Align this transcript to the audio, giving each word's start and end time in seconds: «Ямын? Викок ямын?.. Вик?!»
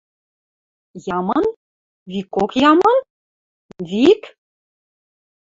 «Ямын? 1.17 1.45
Викок 2.11 2.51
ямын?.. 2.71 2.97
Вик?!» 3.89 4.23